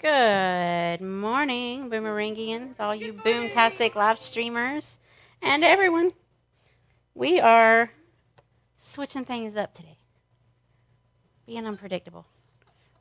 [0.00, 4.96] Good morning, Boomerangians, all you boomtastic live streamers,
[5.42, 6.12] and everyone.
[7.16, 7.90] We are
[8.80, 9.96] switching things up today,
[11.48, 12.26] being unpredictable.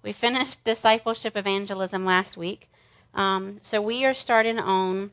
[0.01, 2.67] We finished discipleship evangelism last week,
[3.13, 5.11] um, so we are starting on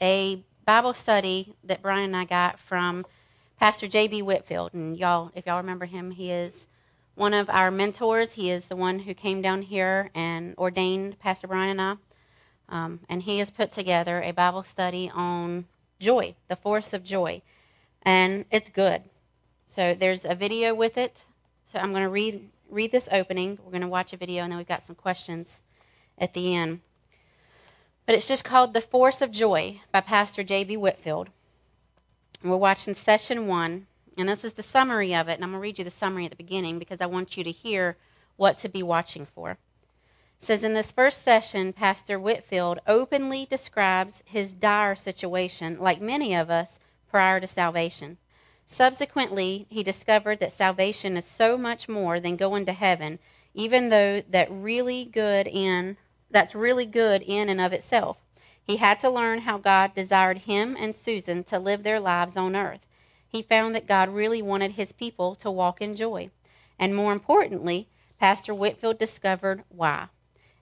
[0.00, 3.06] a Bible study that Brian and I got from
[3.56, 4.22] Pastor J.B.
[4.22, 6.52] Whitfield, and y'all, if y'all remember him, he is
[7.22, 8.32] one of our mentors.
[8.32, 11.94] He is the one who came down here and ordained Pastor Brian and I.
[12.68, 15.66] Um, and he has put together a Bible study on
[16.00, 17.40] joy, the force of joy.
[18.02, 19.02] And it's good.
[19.68, 21.22] So there's a video with it.
[21.64, 23.56] So I'm going to read, read this opening.
[23.64, 25.60] We're going to watch a video, and then we've got some questions
[26.18, 26.80] at the end.
[28.04, 30.76] But it's just called The Force of Joy by Pastor J.B.
[30.78, 31.28] Whitfield.
[32.42, 33.86] And we're watching session one
[34.18, 35.34] and this is the summary of it.
[35.34, 37.44] And I'm going to read you the summary at the beginning because I want you
[37.44, 37.96] to hear
[38.36, 39.52] what to be watching for.
[39.52, 39.58] It
[40.40, 46.50] says in this first session, Pastor Whitfield openly describes his dire situation, like many of
[46.50, 46.78] us
[47.10, 48.18] prior to salvation.
[48.66, 53.18] Subsequently, he discovered that salvation is so much more than going to heaven,
[53.54, 55.96] even though that really good in
[56.30, 58.16] that's really good in and of itself.
[58.64, 62.56] He had to learn how God desired him and Susan to live their lives on
[62.56, 62.80] earth
[63.32, 66.30] he found that God really wanted his people to walk in joy.
[66.78, 67.88] And more importantly,
[68.20, 70.08] Pastor Whitfield discovered why.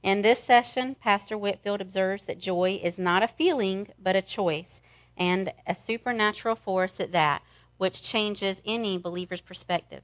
[0.04, 4.80] In this session, Pastor Whitfield observes that joy is not a feeling, but a choice,
[5.16, 7.42] and a supernatural force at that,
[7.76, 10.02] which changes any believer's perspective.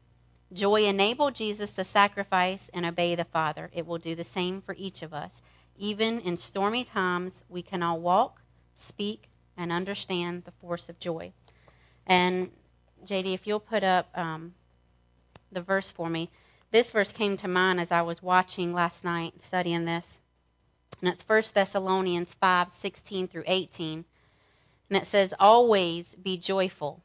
[0.53, 3.70] Joy enabled Jesus to sacrifice and obey the Father.
[3.72, 5.41] It will do the same for each of us.
[5.78, 8.42] Even in stormy times, we can all walk,
[8.77, 11.33] speak, and understand the force of joy.
[12.07, 12.51] And
[13.05, 14.55] JD, if you'll put up um,
[15.51, 16.31] the verse for me,
[16.71, 20.07] this verse came to mind as I was watching last night studying this.
[21.01, 24.05] And it's 1 Thessalonians 5 16 through 18.
[24.89, 27.03] And it says, Always be joyful,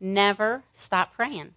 [0.00, 1.54] never stop praying.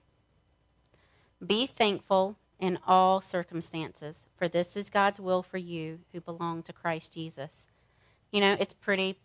[1.45, 6.73] Be thankful in all circumstances, for this is God's will for you who belong to
[6.73, 7.49] Christ Jesus.
[8.31, 9.17] You know, it's pretty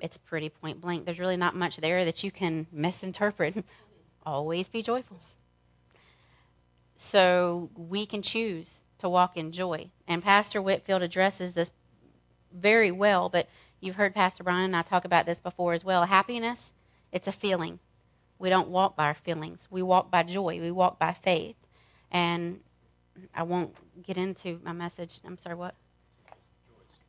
[0.00, 1.04] it's pretty point blank.
[1.04, 3.64] There's really not much there that you can misinterpret.
[4.26, 5.20] Always be joyful.
[6.98, 9.90] So we can choose to walk in joy.
[10.08, 11.70] And Pastor Whitfield addresses this
[12.52, 13.48] very well, but
[13.80, 16.04] you've heard Pastor Brian and I talk about this before as well.
[16.04, 16.72] Happiness,
[17.12, 17.78] it's a feeling.
[18.38, 19.60] We don't walk by our feelings.
[19.70, 20.60] We walk by joy.
[20.60, 21.56] We walk by faith.
[22.10, 22.60] And
[23.34, 25.20] I won't get into my message.
[25.24, 25.74] I'm sorry, what?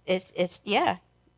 [0.05, 0.97] It's it's yeah,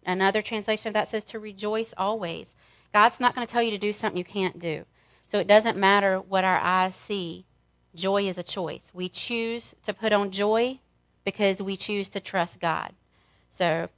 [0.09, 2.51] Another translation of that says to rejoice always.
[2.91, 4.85] God's not going to tell you to do something you can't do.
[5.31, 7.45] So it doesn't matter what our eyes see.
[7.93, 8.81] Joy is a choice.
[8.91, 10.79] We choose to put on joy
[11.23, 12.93] because we choose to trust God.
[13.55, 13.89] So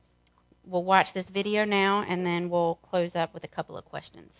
[0.66, 4.34] we'll watch this video now and then we'll close up with a couple of questions.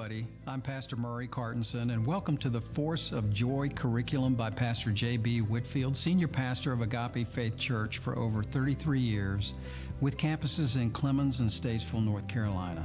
[0.00, 0.24] everybody.
[0.46, 5.40] I'm Pastor Murray Cartinson, and welcome to the Force of Joy curriculum by Pastor J.B.
[5.40, 9.54] Whitfield, senior pastor of Agape Faith Church for over 33 years,
[10.00, 12.84] with campuses in Clemmons and Statesville, North Carolina.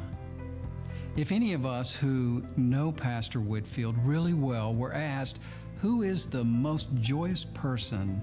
[1.15, 5.39] If any of us who know Pastor Whitfield really well were asked,
[5.81, 8.19] who is the most joyous person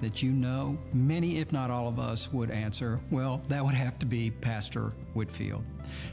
[0.00, 3.98] that you know, many, if not all of us, would answer, well, that would have
[3.98, 5.64] to be Pastor Whitfield.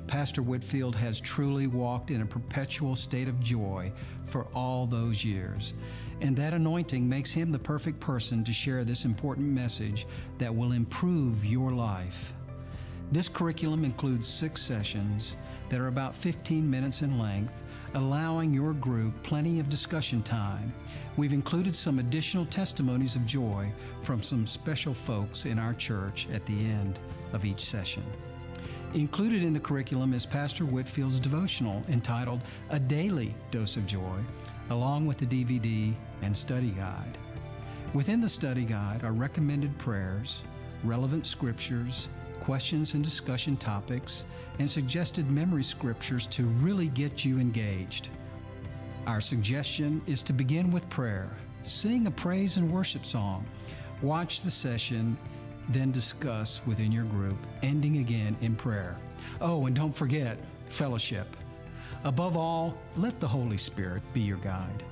[0.08, 3.92] Pastor Whitfield has truly walked in a perpetual state of joy
[4.28, 5.74] for all those years.
[6.22, 10.08] And that anointing makes him the perfect person to share this important message
[10.38, 12.34] that will improve your life.
[13.12, 15.36] This curriculum includes six sessions
[15.70, 17.52] that are about 15 minutes in length
[17.96, 20.74] allowing your group plenty of discussion time,
[21.18, 26.46] we've included some additional testimonies of joy from some special folks in our church at
[26.46, 27.00] the end
[27.34, 28.04] of each session.
[28.94, 34.20] Included in the curriculum is Pastor Whitfield's devotional entitled A Daily Dose of Joy,
[34.70, 37.18] along with the DVD and study guide.
[37.94, 40.42] Within the study guide are recommended prayers,
[40.84, 42.10] relevant scriptures,
[42.42, 44.26] questions and discussion topics,
[44.60, 48.10] and suggested memory scriptures to really get you engaged.
[49.08, 51.30] Our suggestion is to begin with prayer,
[51.64, 53.46] sing a praise and worship song,
[54.02, 55.18] watch the session,
[55.70, 58.98] then discuss within your group, ending again in prayer.
[59.42, 60.38] Oh, and don't forget
[60.70, 61.36] fellowship.
[62.04, 64.84] Above all, let the Holy Spirit be your guide.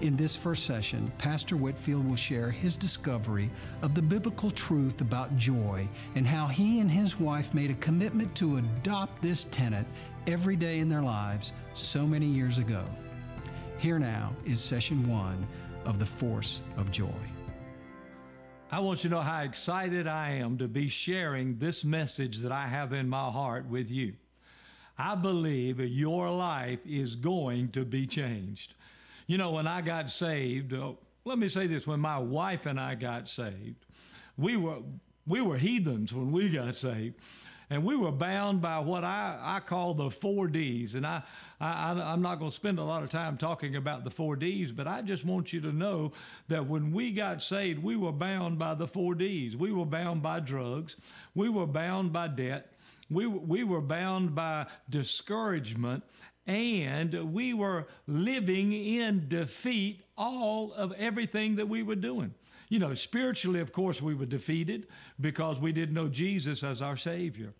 [0.00, 3.50] In this first session, Pastor Whitfield will share his discovery
[3.82, 8.32] of the biblical truth about joy and how he and his wife made a commitment
[8.36, 9.84] to adopt this tenet
[10.28, 12.84] every day in their lives so many years ago.
[13.78, 15.44] Here now is session one
[15.84, 17.20] of The Force of Joy.
[18.70, 22.52] I want you to know how excited I am to be sharing this message that
[22.52, 24.12] I have in my heart with you.
[24.96, 28.74] I believe your life is going to be changed.
[29.28, 30.92] You know, when I got saved, uh,
[31.26, 33.84] let me say this when my wife and I got saved,
[34.38, 34.78] we were,
[35.26, 37.14] we were heathens when we got saved.
[37.70, 40.94] And we were bound by what I, I call the four D's.
[40.94, 41.20] And I,
[41.60, 44.72] I, I'm not going to spend a lot of time talking about the four D's,
[44.72, 46.12] but I just want you to know
[46.48, 49.54] that when we got saved, we were bound by the four D's.
[49.54, 50.96] We were bound by drugs,
[51.34, 52.72] we were bound by debt,
[53.10, 56.02] we, we were bound by discouragement
[56.48, 62.32] and we were living in defeat all of everything that we were doing.
[62.70, 64.88] You know, spiritually, of course, we were defeated
[65.20, 67.52] because we didn't know Jesus as our Savior.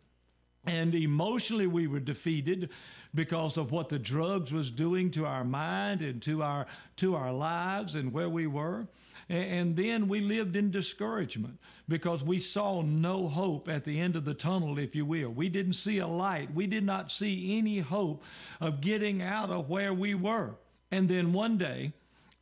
[0.65, 2.71] And emotionally, we were defeated
[3.15, 7.33] because of what the drugs was doing to our mind and to our to our
[7.33, 8.87] lives and where we were.
[9.31, 14.25] And then we lived in discouragement because we saw no hope at the end of
[14.25, 15.29] the tunnel, if you will.
[15.29, 16.55] We didn't see a light.
[16.55, 18.25] We did not see any hope
[18.59, 20.55] of getting out of where we were.
[20.91, 21.93] And then one day,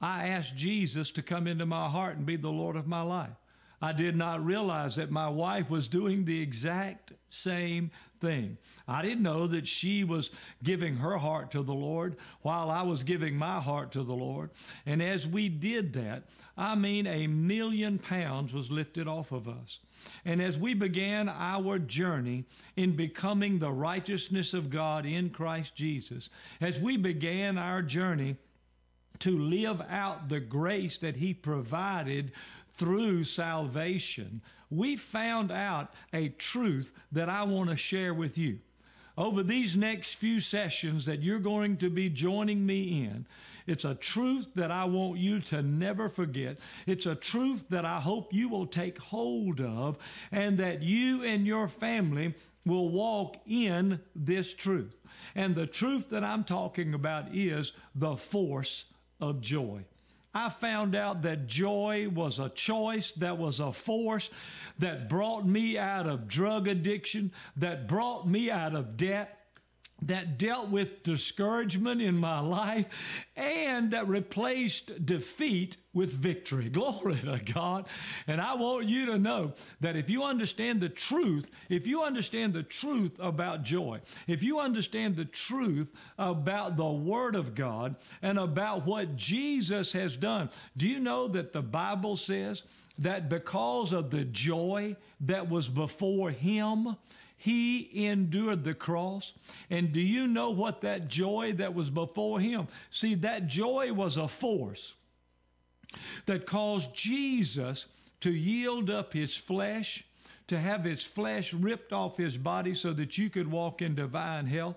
[0.01, 3.35] I asked Jesus to come into my heart and be the Lord of my life.
[3.83, 7.91] I did not realize that my wife was doing the exact same
[8.21, 8.57] thing.
[8.89, 10.31] I didn't know that she was
[10.63, 14.51] giving her heart to the Lord while I was giving my heart to the Lord.
[14.87, 16.25] And as we did that,
[16.57, 19.79] I mean, a million pounds was lifted off of us.
[20.25, 22.45] And as we began our journey
[22.77, 26.31] in becoming the righteousness of God in Christ Jesus,
[26.63, 28.37] as we began our journey,
[29.19, 32.33] to live out the grace that He provided
[32.77, 38.59] through salvation, we found out a truth that I want to share with you.
[39.19, 43.27] Over these next few sessions that you're going to be joining me in,
[43.67, 46.59] it's a truth that I want you to never forget.
[46.87, 49.97] It's a truth that I hope you will take hold of
[50.31, 52.35] and that you and your family
[52.67, 54.95] will walk in this truth.
[55.35, 58.85] And the truth that I'm talking about is the force
[59.21, 59.85] of joy.
[60.37, 64.29] I found out that joy was a choice, that was a force
[64.79, 69.36] that brought me out of drug addiction, that brought me out of debt,
[70.03, 72.87] that dealt with discouragement in my life
[73.35, 76.69] and that replaced defeat with victory.
[76.69, 77.87] Glory to God.
[78.27, 82.53] And I want you to know that if you understand the truth, if you understand
[82.53, 85.89] the truth about joy, if you understand the truth
[86.19, 91.53] about the Word of God and about what Jesus has done, do you know that
[91.55, 92.65] the Bible says
[92.99, 96.97] that because of the joy that was before Him,
[97.37, 99.33] he endured the cross.
[99.69, 102.67] And do you know what that joy that was before him?
[102.91, 104.95] See, that joy was a force
[106.25, 107.87] that caused Jesus
[108.21, 110.05] to yield up his flesh,
[110.47, 114.47] to have his flesh ripped off his body so that you could walk in divine
[114.47, 114.77] health.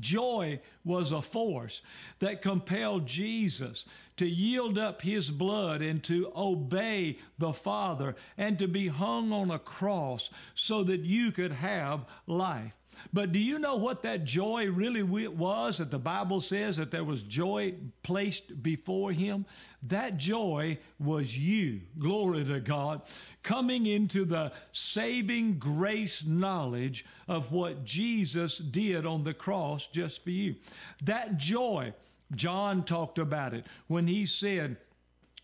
[0.00, 1.82] Joy was a force
[2.18, 3.84] that compelled Jesus
[4.16, 9.50] to yield up his blood and to obey the Father and to be hung on
[9.50, 12.72] a cross so that you could have life.
[13.12, 17.02] But do you know what that joy really was that the Bible says that there
[17.04, 17.74] was joy
[18.04, 19.46] placed before him?
[19.82, 23.02] That joy was you, glory to God,
[23.42, 30.30] coming into the saving grace knowledge of what Jesus did on the cross just for
[30.30, 30.54] you.
[31.02, 31.92] That joy,
[32.34, 34.76] John talked about it when he said,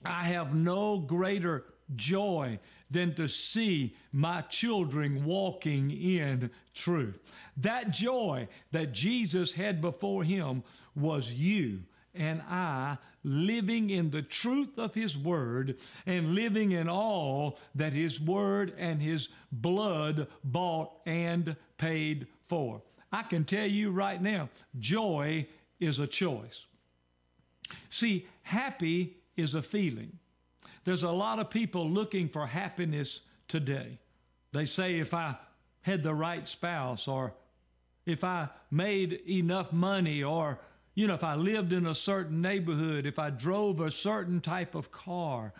[0.04, 1.64] I have no greater
[1.94, 2.58] joy
[2.90, 7.18] than to see my children walking in truth.
[7.56, 10.62] That joy that Jesus had before him
[10.96, 11.80] was you
[12.14, 18.18] and I living in the truth of His Word and living in all that His
[18.18, 22.82] Word and His blood bought and paid for.
[23.12, 24.48] I can tell you right now,
[24.80, 25.46] joy
[25.80, 26.62] is a choice.
[27.90, 30.18] See, happy is a feeling.
[30.90, 33.98] There's a lot of people looking for happiness today.
[34.52, 35.36] They say, if I
[35.82, 37.32] had the right spouse, or
[38.06, 40.58] if I made enough money, or,
[40.96, 44.74] you know, if I lived in a certain neighborhood, if I drove a certain type
[44.74, 45.52] of car,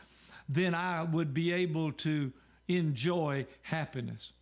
[0.48, 2.32] then I would be able to
[2.66, 4.32] enjoy happiness.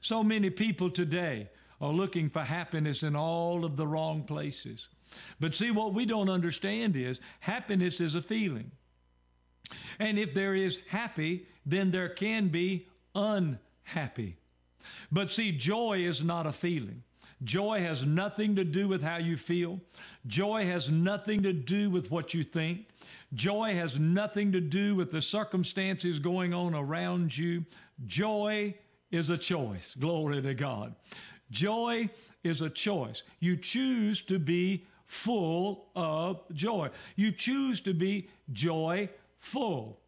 [0.00, 4.88] So many people today are looking for happiness in all of the wrong places.
[5.38, 8.72] But see, what we don't understand is happiness is a feeling.
[9.98, 14.36] And if there is happy, then there can be unhappy.
[15.10, 17.02] But see, joy is not a feeling.
[17.44, 19.80] Joy has nothing to do with how you feel.
[20.26, 22.86] Joy has nothing to do with what you think.
[23.34, 27.64] Joy has nothing to do with the circumstances going on around you.
[28.06, 28.74] Joy
[29.10, 29.94] is a choice.
[29.98, 30.94] Glory to God.
[31.50, 32.08] Joy
[32.44, 33.22] is a choice.
[33.40, 36.90] You choose to be full of joy.
[37.16, 39.08] You choose to be joy
[39.42, 40.00] full.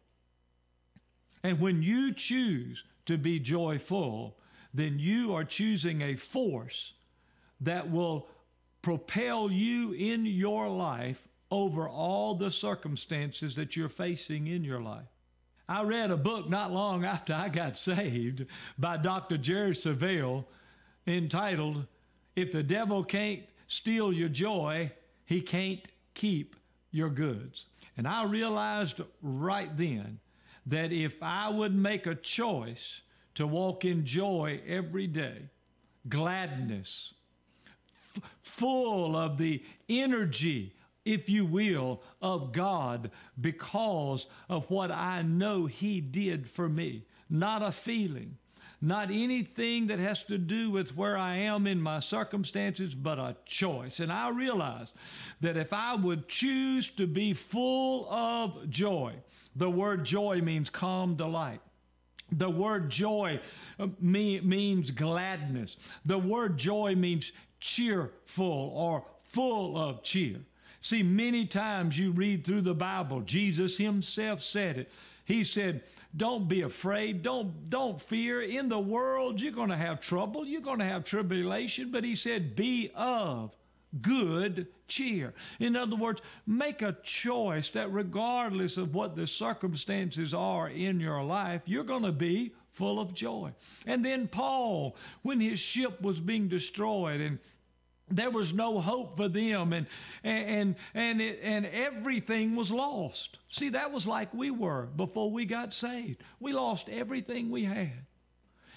[1.43, 4.37] And when you choose to be joyful,
[4.73, 6.93] then you are choosing a force
[7.61, 8.27] that will
[8.81, 15.05] propel you in your life over all the circumstances that you're facing in your life.
[15.69, 18.45] I read a book not long after I got saved
[18.79, 19.37] by Dr.
[19.37, 20.45] Jerry Savelle,
[21.05, 21.85] entitled,
[22.35, 24.91] If the Devil Can't Steal Your Joy,
[25.25, 26.55] He Can't Keep
[26.91, 27.65] Your Goods.
[27.97, 30.19] And I realized right then
[30.65, 33.01] that if I would make a choice
[33.35, 35.41] to walk in joy every day,
[36.09, 37.13] gladness,
[38.17, 40.73] f- full of the energy,
[41.05, 47.61] if you will, of God because of what I know He did for me, not
[47.61, 48.37] a feeling,
[48.85, 53.35] not anything that has to do with where I am in my circumstances, but a
[53.45, 53.99] choice.
[53.99, 54.91] And I realized
[55.41, 59.15] that if I would choose to be full of joy,
[59.55, 61.61] the word joy means calm delight.
[62.31, 63.41] The word joy
[63.79, 65.77] uh, means gladness.
[66.05, 70.37] The word joy means cheerful or full of cheer.
[70.81, 74.91] See, many times you read through the Bible, Jesus himself said it.
[75.25, 75.81] He said,
[76.17, 77.23] don't be afraid.
[77.23, 78.41] Don't don't fear.
[78.41, 80.45] In the world you're going to have trouble.
[80.45, 83.51] You're going to have tribulation, but he said be of
[84.01, 85.33] good cheer.
[85.59, 91.23] In other words, make a choice that regardless of what the circumstances are in your
[91.23, 93.51] life, you're going to be full of joy.
[93.85, 97.39] And then Paul, when his ship was being destroyed and
[98.09, 99.87] there was no hope for them and
[100.23, 105.43] and and it, and everything was lost see that was like we were before we
[105.45, 108.05] got saved we lost everything we had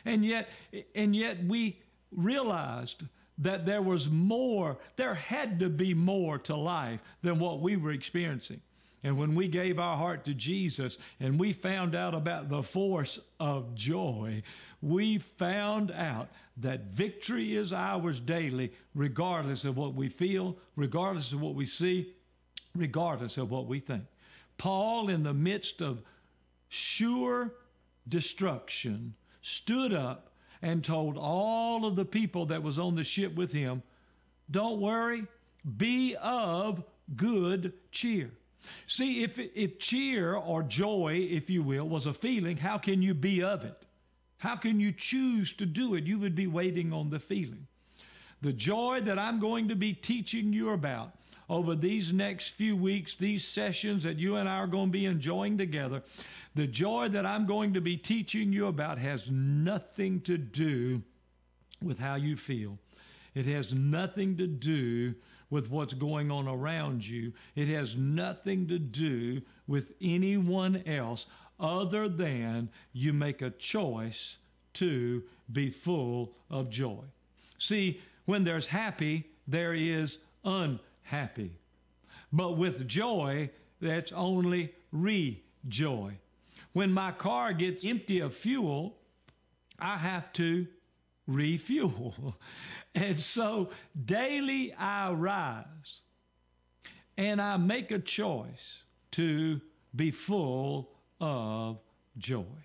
[0.04, 0.49] and yet
[0.94, 1.78] and yet we
[2.11, 3.02] realized
[3.37, 7.92] that there was more there had to be more to life than what we were
[7.92, 8.61] experiencing
[9.08, 13.18] and when we gave our heart to Jesus and we found out about the force
[13.40, 14.42] of joy,
[14.82, 21.40] we found out that victory is ours daily, regardless of what we feel, regardless of
[21.40, 22.12] what we see,
[22.74, 24.04] regardless of what we think.
[24.58, 26.02] Paul, in the midst of
[26.68, 27.54] sure
[28.08, 33.52] destruction, stood up and told all of the people that was on the ship with
[33.54, 33.82] him,
[34.50, 35.26] Don't worry,
[35.78, 36.84] be of
[37.16, 38.32] good cheer.
[38.87, 43.14] See, if, if cheer or joy, if you will, was a feeling, how can you
[43.14, 43.87] be of it?
[44.38, 46.04] How can you choose to do it?
[46.04, 47.66] You would be waiting on the feeling.
[48.40, 51.12] The joy that I'm going to be teaching you about
[51.50, 55.06] over these next few weeks, these sessions that you and I are going to be
[55.06, 56.02] enjoying together,
[56.54, 61.02] the joy that I'm going to be teaching you about has nothing to do
[61.82, 62.78] with how you feel.
[63.34, 65.14] It has nothing to do
[65.50, 67.32] with what's going on around you.
[67.54, 71.26] It has nothing to do with anyone else
[71.60, 74.36] other than you make a choice
[74.74, 77.00] to be full of joy.
[77.58, 81.52] See, when there's happy, there is unhappy.
[82.32, 83.50] But with joy,
[83.80, 86.12] that's only rejoy.
[86.74, 88.96] When my car gets empty of fuel,
[89.80, 90.66] I have to
[91.28, 92.35] refuel.
[92.94, 93.68] And so
[94.06, 96.00] daily I rise
[97.18, 98.78] and I make a choice
[99.12, 99.61] to
[99.94, 101.78] be full of
[102.16, 102.56] joy.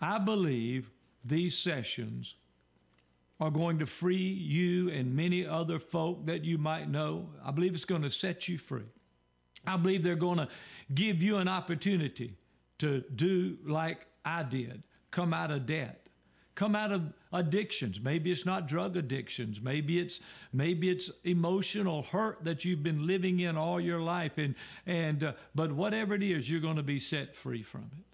[0.00, 0.90] I believe
[1.24, 2.34] these sessions
[3.38, 7.28] are going to free you and many other folk that you might know.
[7.44, 8.90] I believe it's going to set you free.
[9.66, 10.48] I believe they're going to
[10.94, 12.38] give you an opportunity
[12.78, 14.82] to do like I did
[15.12, 16.01] come out of debt,
[16.54, 20.20] come out of addictions maybe it's not drug addictions maybe it's
[20.52, 24.54] maybe it's emotional hurt that you've been living in all your life and
[24.86, 28.04] and uh, but whatever it is you're going to be set free from it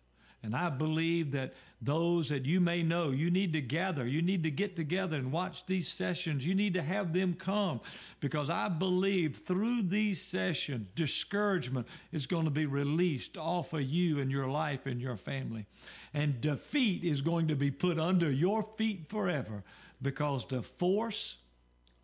[0.43, 4.45] and I believe that those that you may know, you need to gather, you need
[4.45, 6.47] to get together and watch these sessions.
[6.47, 7.81] You need to have them come
[8.21, 14.21] because I believe through these sessions, discouragement is going to be released off of you
[14.21, 15.67] and your life and your family.
[16.15, 19.65] And defeat is going to be put under your feet forever
[20.01, 21.37] because the force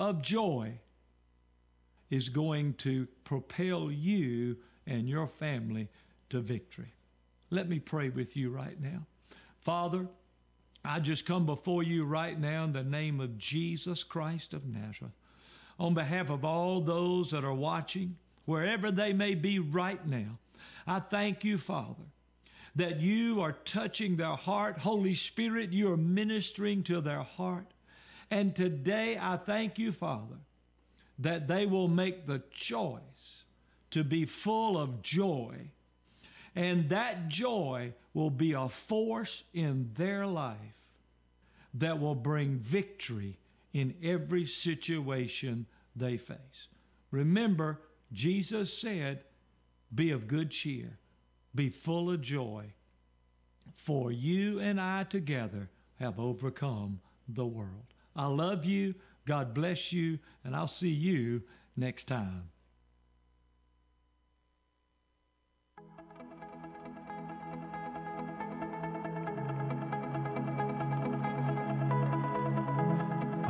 [0.00, 0.72] of joy
[2.10, 4.56] is going to propel you
[4.88, 5.88] and your family
[6.30, 6.92] to victory.
[7.54, 9.06] Let me pray with you right now.
[9.60, 10.08] Father,
[10.84, 15.14] I just come before you right now in the name of Jesus Christ of Nazareth.
[15.78, 20.36] On behalf of all those that are watching, wherever they may be right now,
[20.84, 22.02] I thank you, Father,
[22.74, 24.76] that you are touching their heart.
[24.78, 27.72] Holy Spirit, you are ministering to their heart.
[28.32, 30.38] And today I thank you, Father,
[31.20, 33.44] that they will make the choice
[33.92, 35.70] to be full of joy
[36.56, 40.58] and that joy will be a force in their life
[41.74, 43.36] that will bring victory
[43.72, 46.38] in every situation they face.
[47.10, 47.80] Remember,
[48.12, 49.22] Jesus said,
[49.94, 50.96] Be of good cheer,
[51.56, 52.66] be full of joy,
[53.74, 57.68] for you and I together have overcome the world.
[58.14, 58.94] I love you.
[59.26, 60.18] God bless you.
[60.44, 61.42] And I'll see you
[61.76, 62.50] next time.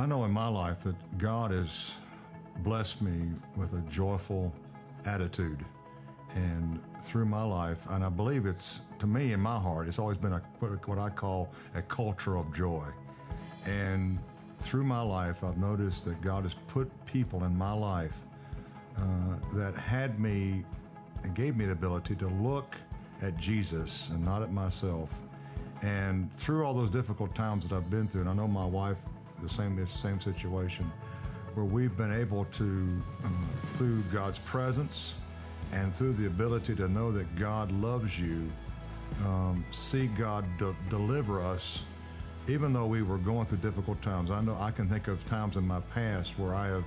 [0.04, 1.92] I know in my life that God has
[2.58, 4.52] blessed me with a joyful
[5.06, 5.64] attitude.
[6.34, 10.18] And through my life, and I believe it's, to me, in my heart, it's always
[10.18, 12.84] been a, what I call a culture of joy.
[13.64, 14.18] And
[14.60, 18.12] through my life, I've noticed that God has put people in my life
[18.98, 20.66] uh, that had me
[21.22, 22.76] and gave me the ability to look
[23.22, 25.08] at Jesus and not at myself.
[25.80, 28.98] And through all those difficult times that I've been through, and I know my wife
[29.48, 30.90] the same same situation,
[31.54, 32.64] where we've been able to,
[33.24, 35.14] um, through God's presence,
[35.72, 38.50] and through the ability to know that God loves you,
[39.26, 41.82] um, see God de- deliver us,
[42.48, 44.30] even though we were going through difficult times.
[44.30, 46.84] I know I can think of times in my past where I have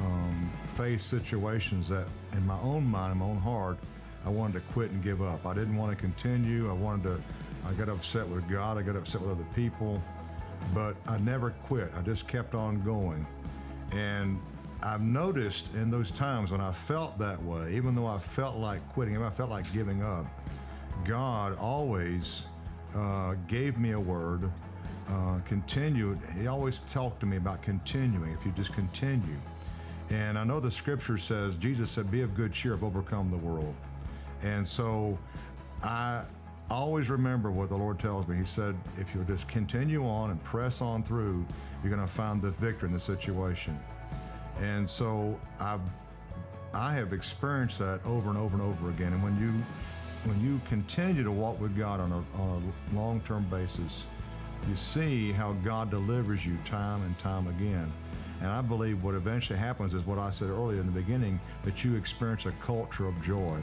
[0.00, 3.78] um, faced situations that, in my own mind, in my own heart,
[4.26, 5.46] I wanted to quit and give up.
[5.46, 6.68] I didn't want to continue.
[6.68, 7.20] I wanted to.
[7.68, 8.78] I got upset with God.
[8.78, 10.00] I got upset with other people.
[10.74, 11.92] But I never quit.
[11.96, 13.26] I just kept on going.
[13.92, 14.38] And
[14.82, 18.86] I've noticed in those times when I felt that way, even though I felt like
[18.90, 20.26] quitting, even I felt like giving up,
[21.04, 22.42] God always
[22.94, 24.50] uh, gave me a word.
[25.08, 26.18] Uh, continued.
[26.38, 28.30] He always talked to me about continuing.
[28.38, 29.38] If you just continue,
[30.10, 33.38] and I know the scripture says, Jesus said, Be of good cheer, have overcome the
[33.38, 33.72] world.
[34.42, 35.18] And so
[35.82, 36.24] I
[36.70, 38.36] I always remember what the Lord tells me.
[38.36, 41.46] He said, if you'll just continue on and press on through,
[41.82, 43.78] you're going to find the victory in the situation.
[44.60, 45.80] And so I've,
[46.74, 49.14] I have experienced that over and over and over again.
[49.14, 53.44] And when you, when you continue to walk with God on a, on a long-term
[53.50, 54.02] basis,
[54.68, 57.90] you see how God delivers you time and time again.
[58.42, 61.82] And I believe what eventually happens is what I said earlier in the beginning that
[61.82, 63.58] you experience a culture of joy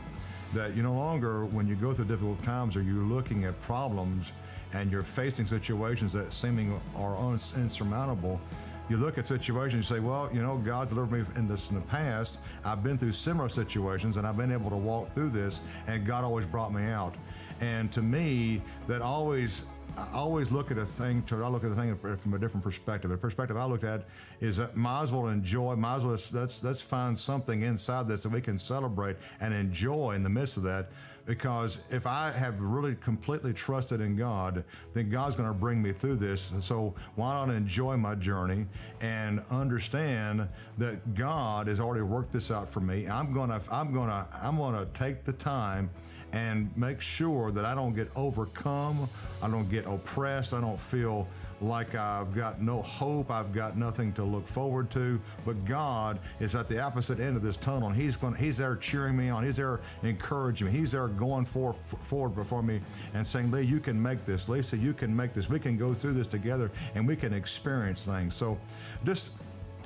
[0.53, 4.27] that you no longer, when you go through difficult times, are you looking at problems
[4.73, 8.41] and you're facing situations that seeming are insurmountable.
[8.89, 11.75] You look at situations and say, well, you know, God's delivered me in this in
[11.75, 12.37] the past.
[12.63, 16.23] I've been through similar situations and I've been able to walk through this, and God
[16.23, 17.15] always brought me out.
[17.61, 19.61] And to me, that always
[19.97, 23.11] I always look at a thing, I look at a thing from a different perspective.
[23.11, 24.05] A perspective I look at
[24.41, 28.23] is that might as well enjoy, might as well let's, let's find something inside this
[28.23, 30.89] that we can celebrate and enjoy in the midst of that.
[31.25, 35.91] Because if I have really completely trusted in God, then God's going to bring me
[35.91, 36.51] through this.
[36.61, 38.67] So why not enjoy my journey
[39.01, 43.07] and understand that God has already worked this out for me.
[43.07, 45.89] I'm going to, I'm going to, I'm going to take the time
[46.35, 49.09] and make sure that I don't get overcome,
[49.41, 51.27] I don't get oppressed, I don't feel
[51.61, 55.19] like I've got no hope, I've got nothing to look forward to.
[55.45, 58.75] But God is at the opposite end of this tunnel, and He's going, He's there
[58.75, 62.81] cheering me on, He's there encouraging me, He's there going for, forward before me
[63.13, 64.49] and saying, Lee, you can make this.
[64.49, 65.47] Lisa, you can make this.
[65.47, 68.35] We can go through this together, and we can experience things.
[68.35, 68.59] So,
[69.05, 69.29] just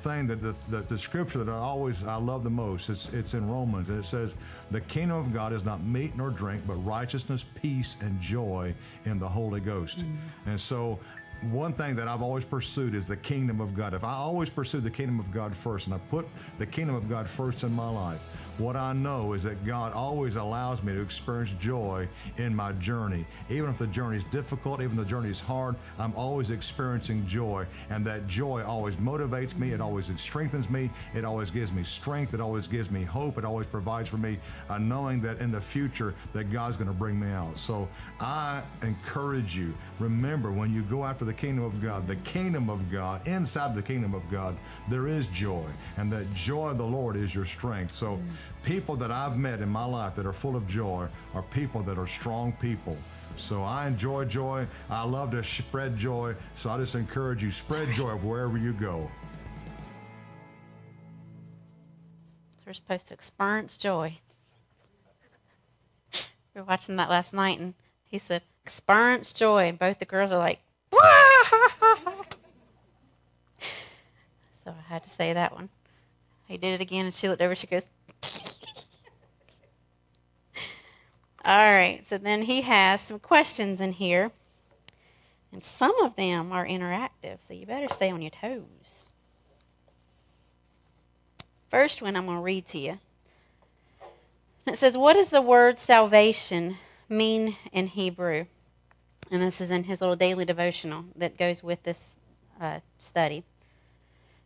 [0.02, 2.88] thing that the, the, the, scripture that I always I love the most.
[2.88, 4.34] It's it's in Romans and it says,
[4.70, 9.18] "The kingdom of God is not meat nor drink, but righteousness, peace, and joy in
[9.18, 10.50] the Holy Ghost." Mm-hmm.
[10.50, 10.98] And so.
[11.52, 13.94] One thing that I've always pursued is the kingdom of God.
[13.94, 17.08] If I always pursue the kingdom of God first and I put the kingdom of
[17.08, 18.20] God first in my life,
[18.60, 23.24] what I know is that God always allows me to experience joy in my journey.
[23.48, 27.26] Even if the journey is difficult, even if the journey is hard, I'm always experiencing
[27.26, 27.64] joy.
[27.88, 29.72] And that joy always motivates me.
[29.72, 30.90] It always strengthens me.
[31.14, 32.34] It always gives me strength.
[32.34, 33.38] It always gives me hope.
[33.38, 36.92] It always provides for me a knowing that in the future that God's going to
[36.94, 37.56] bring me out.
[37.56, 37.88] So
[38.20, 42.92] I encourage you, remember when you go after the kingdom of God, the kingdom of
[42.92, 44.54] God, inside the kingdom of God,
[44.90, 45.64] there is joy.
[45.96, 47.94] And that joy of the Lord is your strength.
[47.94, 48.26] So mm-hmm
[48.62, 51.98] People that I've met in my life that are full of joy are people that
[51.98, 52.96] are strong people.
[53.38, 54.66] So I enjoy joy.
[54.90, 56.34] I love to spread joy.
[56.56, 59.10] So I just encourage you, spread joy wherever you go.
[62.66, 64.18] We're supposed to experience joy.
[66.54, 69.68] We were watching that last night, and he said, experience joy.
[69.68, 70.58] And both the girls are like,
[70.92, 70.98] so
[74.74, 75.70] I had to say that one.
[76.46, 77.54] He did it again, and she looked over.
[77.54, 77.84] She goes,
[81.44, 84.30] All right, so then he has some questions in here.
[85.52, 88.62] And some of them are interactive, so you better stay on your toes.
[91.70, 92.98] First one I'm going to read to you.
[94.66, 96.76] It says, What does the word salvation
[97.08, 98.44] mean in Hebrew?
[99.30, 102.16] And this is in his little daily devotional that goes with this
[102.60, 103.44] uh, study.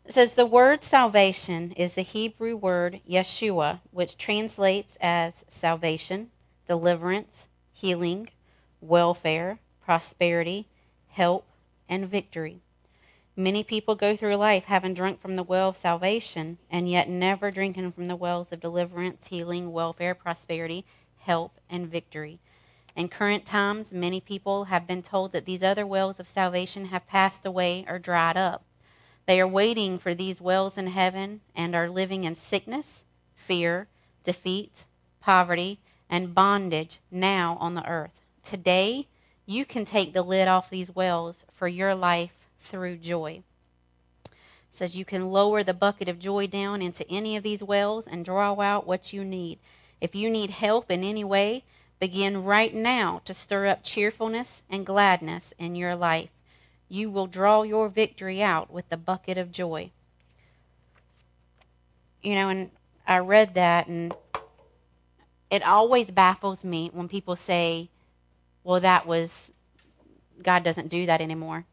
[0.07, 6.31] It says, The word salvation is the Hebrew word Yeshua, which translates as salvation
[6.67, 8.29] deliverance, healing,
[8.81, 10.67] welfare, prosperity,
[11.09, 11.47] help,
[11.89, 12.61] and victory.
[13.37, 17.51] Many people go through life having drunk from the well of salvation and yet never
[17.51, 20.85] drinking from the wells of deliverance, healing, welfare, prosperity,
[21.19, 22.39] help, and victory.
[22.97, 27.09] In current times, many people have been told that these other wells of salvation have
[27.09, 28.65] passed away or dried up.
[29.27, 33.03] They are waiting for these wells in heaven and are living in sickness,
[33.35, 33.89] fear,
[34.23, 34.85] defeat,
[35.21, 35.81] poverty,
[36.15, 38.13] and bondage now on the earth.
[38.45, 39.09] Today,
[39.47, 43.43] you can take the lid off these wells for your life through joy.
[44.31, 44.33] It
[44.71, 48.25] says you can lower the bucket of joy down into any of these wells and
[48.25, 49.59] draw out what you need.
[50.01, 51.65] If you need help in any way,
[51.99, 56.31] begin right now to stir up cheerfulness and gladness in your life.
[56.89, 59.91] You will draw your victory out with the bucket of joy.
[62.23, 62.71] You know, and
[63.05, 64.15] I read that and
[65.55, 67.89] it always baffles me when people say,
[68.65, 69.53] well, that was,
[70.43, 71.65] God doesn't do that anymore.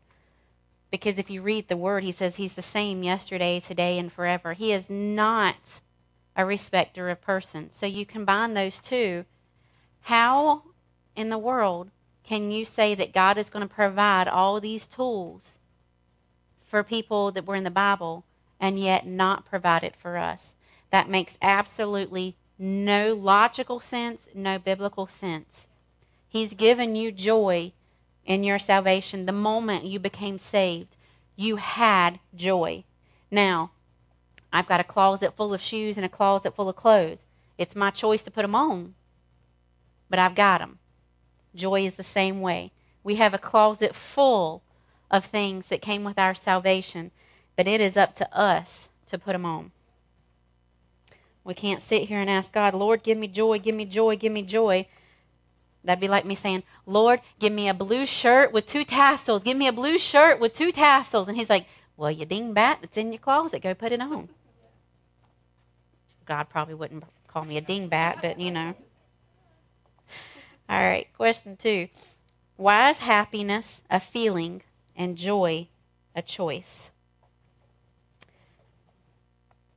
[0.91, 4.53] Because if you read the word, he says he's the same yesterday, today, and forever.
[4.53, 5.81] He is not
[6.35, 7.73] a respecter of persons.
[7.77, 9.25] So you combine those two.
[10.01, 10.61] How
[11.15, 11.89] in the world
[12.23, 15.51] can you say that God is going to provide all these tools
[16.67, 18.25] for people that were in the Bible
[18.59, 20.53] and yet not provide it for us?
[20.91, 25.65] That makes absolutely no logical sense, no biblical sense.
[26.29, 27.71] He's given you joy
[28.23, 29.25] in your salvation.
[29.25, 30.95] The moment you became saved,
[31.35, 32.83] you had joy.
[33.31, 33.71] Now,
[34.53, 37.25] I've got a closet full of shoes and a closet full of clothes.
[37.57, 38.93] It's my choice to put them on,
[40.09, 40.77] but I've got them.
[41.55, 42.71] Joy is the same way.
[43.03, 44.61] We have a closet full
[45.09, 47.09] of things that came with our salvation,
[47.55, 49.71] but it is up to us to put them on.
[51.43, 54.31] We can't sit here and ask God, Lord, give me joy, give me joy, give
[54.31, 54.85] me joy.
[55.83, 59.41] That'd be like me saying, Lord, give me a blue shirt with two tassels.
[59.41, 61.27] Give me a blue shirt with two tassels.
[61.27, 61.65] And he's like,
[61.97, 63.63] Well, you dingbat, it's in your closet.
[63.63, 64.29] Go put it on.
[66.25, 68.75] God probably wouldn't call me a dingbat, but you know.
[70.69, 71.87] All right, question two.
[72.57, 74.61] Why is happiness a feeling
[74.95, 75.67] and joy
[76.15, 76.91] a choice?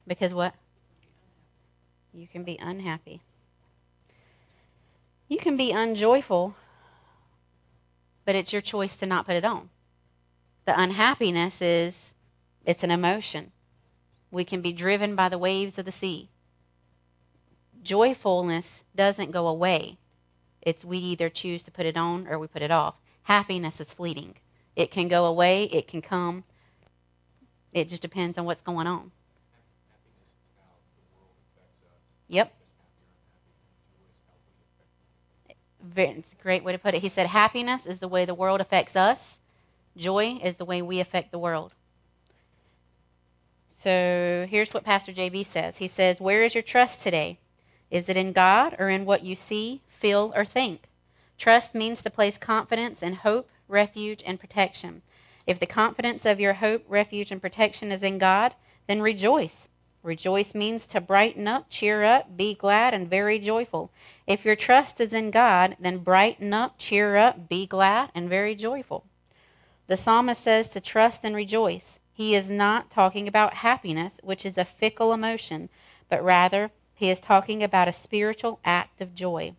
[0.07, 0.55] Because what?
[2.17, 3.21] You can be unhappy.
[5.29, 6.55] You can be unjoyful,
[8.25, 9.69] but it's your choice to not put it on.
[10.65, 12.15] The unhappiness is
[12.65, 13.51] it's an emotion.
[14.31, 16.29] We can be driven by the waves of the sea.
[17.83, 19.99] Joyfulness doesn't go away.
[20.63, 22.95] It's we either choose to put it on or we put it off.
[23.25, 24.37] Happiness is fleeting.
[24.77, 26.45] It can go away, it can come.
[27.73, 29.11] It just depends on what's going on.
[32.29, 32.53] Yep.
[35.97, 37.03] It's a great way to put it.
[37.03, 39.39] He said, Happiness is the way the world affects us,
[39.97, 41.73] joy is the way we affect the world.
[43.79, 47.39] So here's what Pastor JB says He says, Where is your trust today?
[47.91, 50.85] Is it in God or in what you see, feel, or think?
[51.37, 55.03] Trust means to place confidence in hope, refuge, and protection.
[55.47, 58.55] If the confidence of your hope, refuge, and protection is in God,
[58.87, 59.69] then rejoice
[60.05, 63.91] Rejoice means to brighten up, cheer up, be glad, and very joyful.
[64.27, 68.55] If your trust is in God, then brighten up, cheer up, be glad, and very
[68.55, 69.05] joyful.
[69.87, 71.99] The psalmist says to trust and rejoice.
[72.13, 75.71] He is not talking about happiness, which is a fickle emotion,
[76.11, 79.55] but rather he is talking about a spiritual act of joy.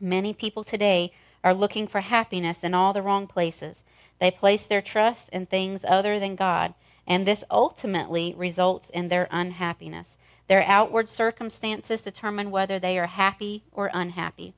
[0.00, 1.12] Many people today
[1.44, 3.82] are looking for happiness in all the wrong places.
[4.18, 6.72] They place their trust in things other than God
[7.06, 10.10] and this ultimately results in their unhappiness.
[10.48, 14.54] Their outward circumstances determine whether they are happy or unhappy.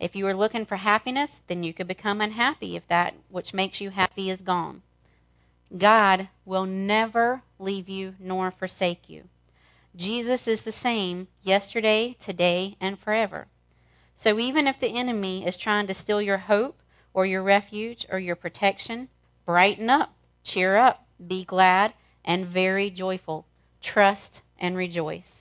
[0.00, 3.80] If you are looking for happiness, then you could become unhappy if that which makes
[3.80, 4.82] you happy is gone.
[5.76, 9.24] God will never leave you nor forsake you.
[9.96, 13.46] Jesus is the same yesterday, today, and forever.
[14.16, 16.78] So even if the enemy is trying to steal your hope
[17.12, 19.08] or your refuge or your protection,
[19.46, 20.12] brighten up,
[20.44, 23.46] cheer up, be glad and very joyful.
[23.80, 25.32] Trust and rejoice.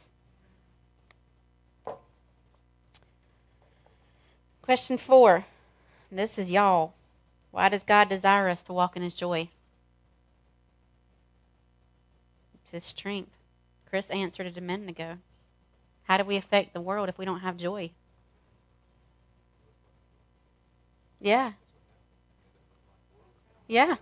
[4.62, 5.46] Question four.
[6.12, 6.93] This is y'all.
[7.52, 9.50] Why does God desire us to walk in his joy?
[12.56, 13.32] It's his strength.
[13.89, 15.17] Chris answered it a minute ago.
[16.04, 17.91] How do we affect the world if we don't have joy?
[21.19, 21.54] Yeah.
[23.67, 23.96] Yeah.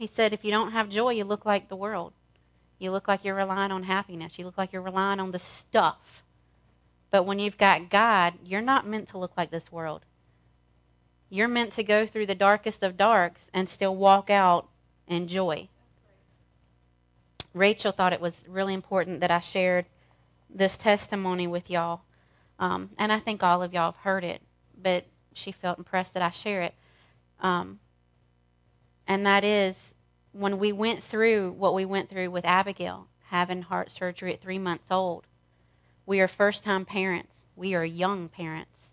[0.00, 2.14] He said, if you don't have joy, you look like the world.
[2.78, 4.38] You look like you're relying on happiness.
[4.38, 6.24] You look like you're relying on the stuff.
[7.10, 10.00] But when you've got God, you're not meant to look like this world.
[11.28, 14.68] You're meant to go through the darkest of darks and still walk out
[15.06, 15.68] in joy.
[17.52, 19.84] Rachel thought it was really important that I shared
[20.48, 22.00] this testimony with y'all.
[22.58, 24.40] Um, and I think all of y'all have heard it,
[24.82, 26.72] but she felt impressed that I share it.
[27.38, 27.80] Um,
[29.10, 29.74] and that is
[30.30, 34.56] when we went through what we went through with Abigail, having heart surgery at three
[34.56, 35.26] months old.
[36.06, 38.86] We are first time parents, we are young parents,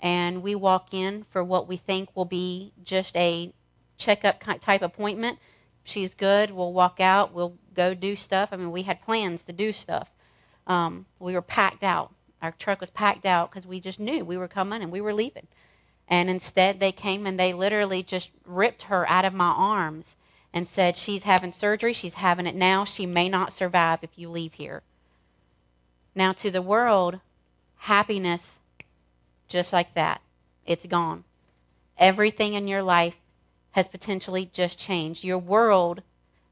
[0.00, 3.52] and we walk in for what we think will be just a
[3.98, 5.40] checkup type appointment.
[5.82, 8.50] She's good, we'll walk out, we'll go do stuff.
[8.52, 10.10] I mean, we had plans to do stuff.
[10.68, 12.14] Um, we were packed out.
[12.40, 15.12] Our truck was packed out because we just knew we were coming and we were
[15.12, 15.48] leaving.
[16.10, 20.16] And instead, they came and they literally just ripped her out of my arms
[20.52, 21.92] and said, She's having surgery.
[21.92, 22.84] She's having it now.
[22.84, 24.82] She may not survive if you leave here.
[26.12, 27.20] Now, to the world,
[27.78, 28.58] happiness,
[29.46, 30.20] just like that,
[30.66, 31.22] it's gone.
[31.96, 33.14] Everything in your life
[33.72, 35.22] has potentially just changed.
[35.22, 36.02] Your world,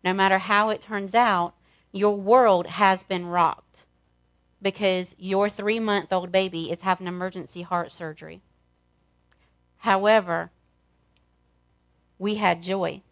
[0.04, 1.52] no matter how it turns out,
[1.90, 3.80] your world has been rocked
[4.62, 8.40] because your three month old baby is having emergency heart surgery.
[9.78, 10.50] However,
[12.18, 13.02] we had joy.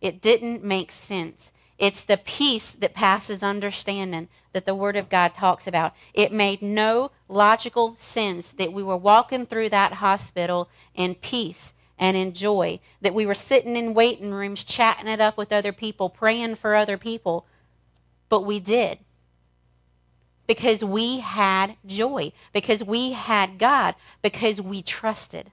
[0.00, 1.52] It didn't make sense.
[1.78, 5.94] It's the peace that passes understanding that the Word of God talks about.
[6.14, 12.16] It made no logical sense that we were walking through that hospital in peace and
[12.16, 16.08] in joy, that we were sitting in waiting rooms chatting it up with other people,
[16.08, 17.46] praying for other people.
[18.28, 18.98] But we did
[20.46, 25.50] because we had joy, because we had God, because we trusted,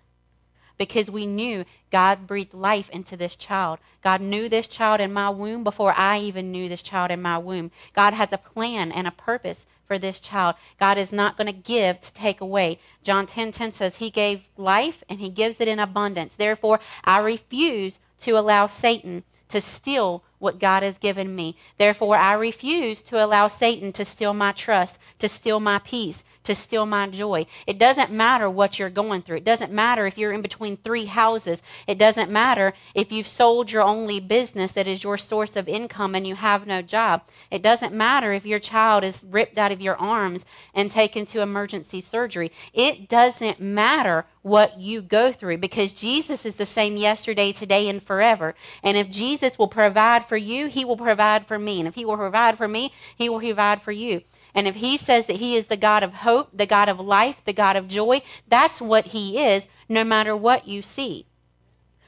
[0.77, 3.79] because we knew God breathed life into this child.
[4.03, 7.37] God knew this child in my womb before I even knew this child in my
[7.37, 7.71] womb.
[7.95, 10.55] God has a plan and a purpose for this child.
[10.79, 12.79] God is not going to give to take away.
[13.03, 16.35] John 10:10 10, 10 says he gave life and he gives it in abundance.
[16.35, 19.23] Therefore, I refuse to allow Satan
[19.53, 21.55] to steal what God has given me.
[21.77, 26.55] Therefore, I refuse to allow Satan to steal my trust, to steal my peace, to
[26.55, 27.45] steal my joy.
[27.65, 29.37] It doesn't matter what you're going through.
[29.37, 31.61] It doesn't matter if you're in between three houses.
[31.87, 36.15] It doesn't matter if you've sold your only business that is your source of income
[36.15, 37.21] and you have no job.
[37.49, 41.41] It doesn't matter if your child is ripped out of your arms and taken to
[41.41, 42.51] emergency surgery.
[42.73, 48.03] It doesn't matter what you go through because Jesus is the same yesterday, today, and
[48.03, 48.53] forever.
[48.83, 51.79] And if Jesus will provide for you, he will provide for me.
[51.79, 54.23] And if he will provide for me, he will provide for you.
[54.55, 57.43] And if he says that he is the God of hope, the God of life,
[57.43, 61.25] the God of joy, that's what he is, no matter what you see.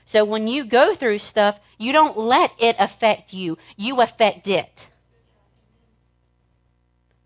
[0.05, 4.89] So when you go through stuff, you don't let it affect you, you affect it.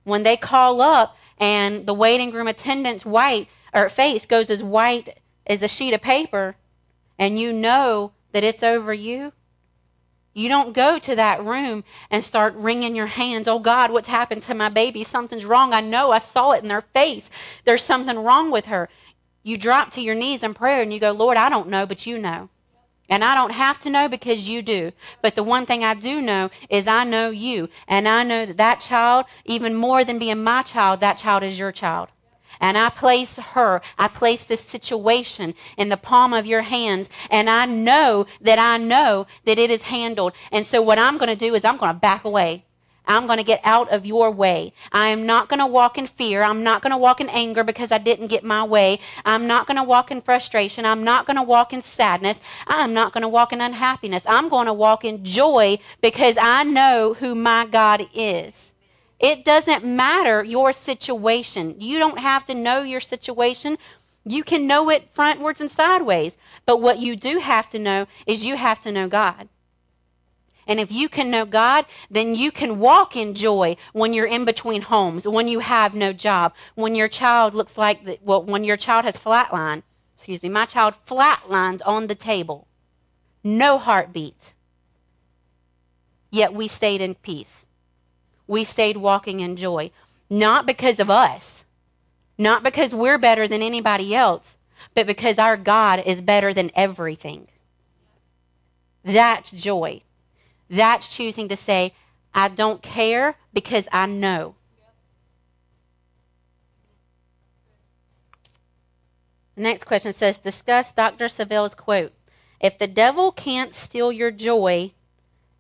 [0.05, 5.17] When they call up and the waiting room attendant's white or face goes as white
[5.45, 6.55] as a sheet of paper,
[7.17, 9.33] and you know that it's over you,
[10.33, 13.47] you don't go to that room and start wringing your hands.
[13.47, 15.03] Oh God, what's happened to my baby?
[15.03, 15.73] Something's wrong.
[15.73, 16.11] I know.
[16.11, 17.29] I saw it in their face.
[17.65, 18.89] There's something wrong with her.
[19.41, 22.05] You drop to your knees in prayer and you go, Lord, I don't know, but
[22.05, 22.49] you know.
[23.11, 24.91] And I don't have to know because you do.
[25.23, 27.67] But the one thing I do know is I know you.
[27.87, 31.57] And I know that that child, even more than being my child, that child is
[31.57, 32.09] your child.
[32.61, 37.09] And I place her, I place this situation in the palm of your hands.
[37.29, 40.33] And I know that I know that it is handled.
[40.51, 42.65] And so what I'm going to do is I'm going to back away.
[43.07, 44.71] I'm going to get out of your way.
[44.91, 46.43] I am not going to walk in fear.
[46.43, 48.99] I'm not going to walk in anger because I didn't get my way.
[49.25, 50.85] I'm not going to walk in frustration.
[50.85, 52.39] I'm not going to walk in sadness.
[52.67, 54.21] I'm not going to walk in unhappiness.
[54.27, 58.68] I'm going to walk in joy because I know who my God is.
[59.19, 61.75] It doesn't matter your situation.
[61.79, 63.77] You don't have to know your situation.
[64.25, 66.37] You can know it frontwards and sideways.
[66.65, 69.49] But what you do have to know is you have to know God.
[70.65, 74.45] And if you can know God, then you can walk in joy when you're in
[74.45, 78.63] between homes, when you have no job, when your child looks like, the, well, when
[78.63, 79.81] your child has flatlined,
[80.15, 82.67] excuse me, my child flatlined on the table,
[83.43, 84.53] no heartbeat.
[86.29, 87.65] Yet we stayed in peace
[88.49, 89.91] we stayed walking in joy.
[90.29, 91.63] Not because of us,
[92.37, 94.57] not because we're better than anybody else,
[94.95, 97.47] but because our God is better than everything.
[99.03, 100.01] That's joy.
[100.69, 101.93] That's choosing to say,
[102.33, 104.55] I don't care because I know.
[109.55, 111.25] The next question says Discuss Dr.
[111.25, 112.13] Savelle's quote
[112.59, 114.91] If the devil can't steal your joy,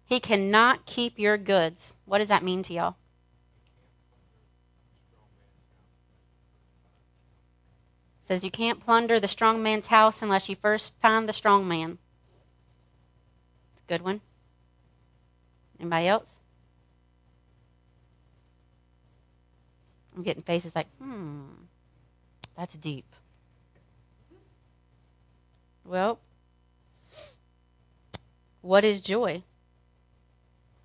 [0.05, 1.93] he cannot keep your goods.
[2.09, 2.95] What does that mean to y'all?
[8.23, 11.97] says you can't plunder the strong man's house unless you first find the strong man.
[13.87, 14.21] Good one.
[15.79, 16.27] Anybody else?
[20.15, 21.45] I'm getting faces like, hmm,
[22.55, 23.05] that's deep.
[25.83, 26.19] Well,
[28.61, 29.41] what is joy?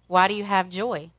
[0.07, 1.11] Why do you have joy?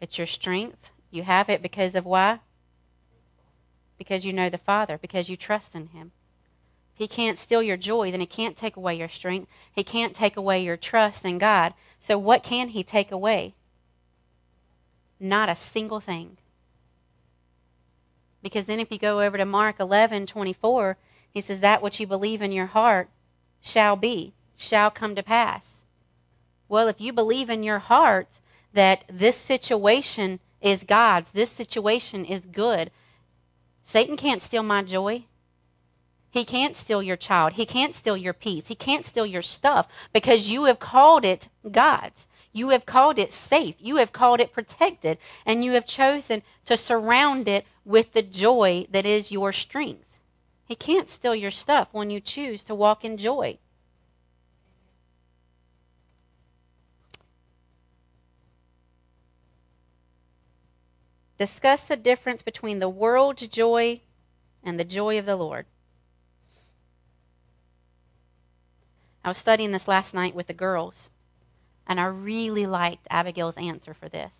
[0.00, 0.90] It's your strength.
[1.10, 2.40] You have it because of why?
[3.96, 6.12] Because you know the Father, because you trust in Him.
[6.94, 9.50] He can't steal your joy, then He can't take away your strength.
[9.74, 11.74] He can't take away your trust in God.
[11.98, 13.54] So, what can He take away?
[15.18, 16.36] Not a single thing.
[18.42, 20.96] Because then, if you go over to Mark 11 24,
[21.30, 23.08] He says, That which you believe in your heart
[23.62, 25.75] shall be, shall come to pass.
[26.68, 28.28] Well, if you believe in your heart
[28.72, 32.90] that this situation is God's, this situation is good,
[33.84, 35.24] Satan can't steal my joy.
[36.30, 37.52] He can't steal your child.
[37.54, 38.66] He can't steal your peace.
[38.66, 42.26] He can't steal your stuff because you have called it God's.
[42.52, 43.76] You have called it safe.
[43.78, 45.18] You have called it protected.
[45.46, 50.04] And you have chosen to surround it with the joy that is your strength.
[50.66, 53.58] He can't steal your stuff when you choose to walk in joy.
[61.38, 64.00] Discuss the difference between the world's joy
[64.64, 65.66] and the joy of the Lord.
[69.22, 71.10] I was studying this last night with the girls,
[71.86, 74.30] and I really liked Abigail's answer for this.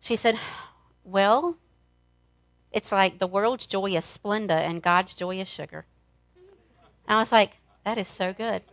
[0.00, 0.38] She said,
[1.04, 1.56] Well,
[2.72, 5.84] it's like the world's joy is splenda and God's joy is sugar.
[7.06, 8.62] And I was like, That is so good.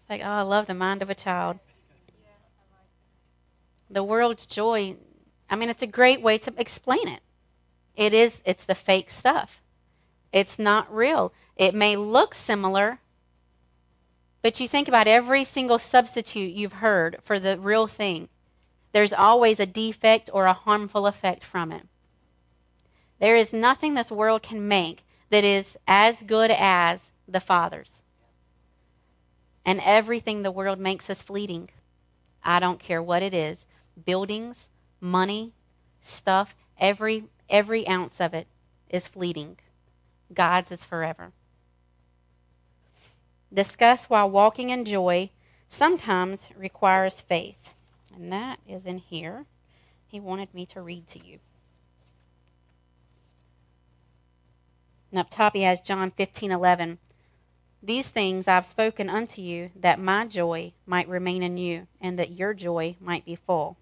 [0.00, 1.58] It's like, Oh, I love the mind of a child
[3.90, 4.96] the world's joy
[5.50, 7.20] i mean it's a great way to explain it
[7.96, 9.60] it is it's the fake stuff
[10.32, 12.98] it's not real it may look similar
[14.42, 18.28] but you think about every single substitute you've heard for the real thing
[18.92, 21.82] there's always a defect or a harmful effect from it
[23.18, 27.90] there is nothing this world can make that is as good as the father's
[29.64, 31.68] and everything the world makes is fleeting
[32.48, 33.66] I don't care what it is
[34.04, 34.68] buildings,
[35.00, 35.52] money,
[36.00, 38.46] stuff, every every ounce of it
[38.90, 39.56] is fleeting.
[40.34, 41.32] God's is forever.
[43.52, 45.30] Discuss while walking in joy
[45.68, 47.70] sometimes requires faith.
[48.14, 49.46] And that is in here.
[50.08, 51.38] He wanted me to read to you.
[55.12, 56.98] And up top he has John 15 11.
[57.82, 62.32] These things I've spoken unto you, that my joy might remain in you, and that
[62.32, 63.76] your joy might be full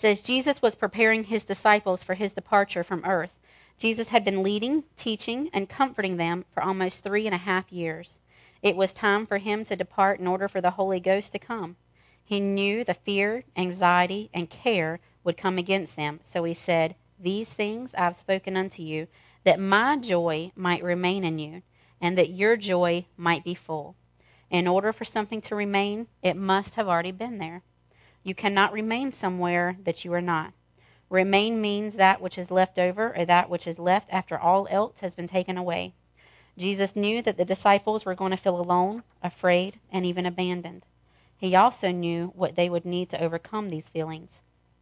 [0.00, 3.38] says Jesus was preparing his disciples for his departure from earth.
[3.76, 8.18] Jesus had been leading, teaching, and comforting them for almost three and a half years.
[8.62, 11.76] It was time for him to depart in order for the Holy Ghost to come.
[12.24, 17.50] He knew the fear, anxiety, and care would come against them, so he said, These
[17.52, 19.06] things I have spoken unto you,
[19.44, 21.60] that my joy might remain in you,
[22.00, 23.96] and that your joy might be full.
[24.48, 27.60] In order for something to remain, it must have already been there.
[28.22, 30.52] You cannot remain somewhere that you are not.
[31.08, 35.00] Remain means that which is left over or that which is left after all else
[35.00, 35.94] has been taken away.
[36.58, 40.84] Jesus knew that the disciples were going to feel alone, afraid, and even abandoned.
[41.38, 44.40] He also knew what they would need to overcome these feelings.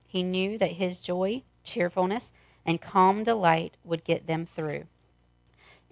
[0.08, 2.30] He knew that his joy, cheerfulness,
[2.66, 4.84] and calm delight would get them through.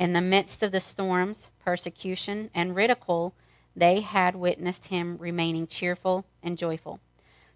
[0.00, 3.32] In the midst of the storms, persecution, and ridicule,
[3.76, 6.98] they had witnessed him remaining cheerful and joyful.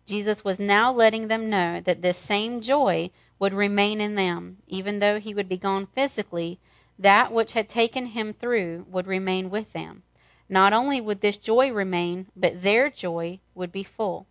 [0.07, 4.59] Jesus was now letting them know that this same joy would remain in them.
[4.67, 6.59] Even though he would be gone physically,
[6.99, 10.03] that which had taken him through would remain with them.
[10.49, 14.27] Not only would this joy remain, but their joy would be full.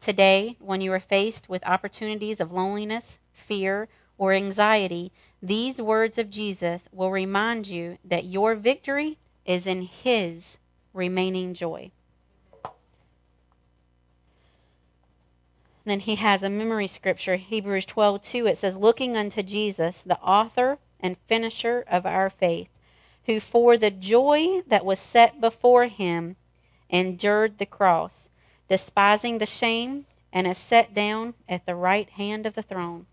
[0.00, 3.88] Today, when you are faced with opportunities of loneliness, fear,
[4.18, 5.10] or anxiety,
[5.42, 10.58] these words of Jesus will remind you that your victory is in His
[10.92, 11.90] remaining joy.
[15.86, 18.46] And then he has a memory scripture, Hebrews 12 2.
[18.48, 22.68] It says, Looking unto Jesus, the author and finisher of our faith,
[23.26, 26.34] who for the joy that was set before him
[26.90, 28.28] endured the cross,
[28.68, 33.06] despising the shame, and is set down at the right hand of the throne.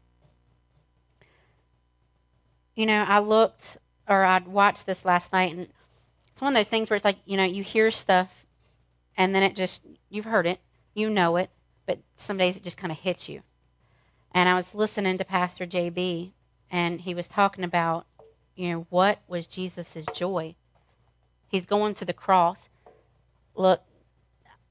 [2.75, 3.77] You know, I looked
[4.09, 5.67] or I would watched this last night, and
[6.31, 8.47] it's one of those things where it's like, you know, you hear stuff
[9.15, 10.59] and then it just, you've heard it,
[10.95, 11.51] you know it,
[11.85, 13.41] but some days it just kind of hits you.
[14.33, 16.31] And I was listening to Pastor JB,
[16.71, 18.05] and he was talking about,
[18.55, 20.55] you know, what was Jesus' joy?
[21.47, 22.69] He's going to the cross.
[23.55, 23.81] Look,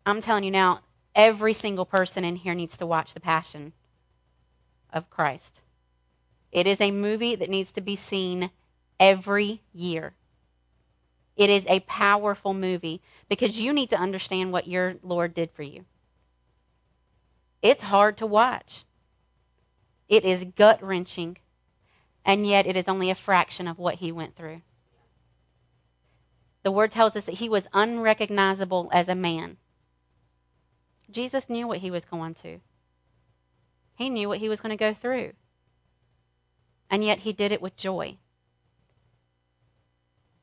[0.05, 0.81] I'm telling you now,
[1.15, 3.73] every single person in here needs to watch The Passion
[4.93, 5.53] of Christ.
[6.51, 8.51] It is a movie that needs to be seen
[8.99, 10.15] every year.
[11.37, 15.63] It is a powerful movie because you need to understand what your Lord did for
[15.63, 15.85] you.
[17.63, 18.85] It's hard to watch.
[20.09, 21.37] It is gut wrenching,
[22.25, 24.63] and yet it is only a fraction of what he went through.
[26.65, 29.57] The word tells us that he was unrecognizable as a man.
[31.11, 32.61] Jesus knew what he was going to,
[33.95, 35.33] he knew what he was going to go through,
[36.91, 38.19] and yet he did it with joy.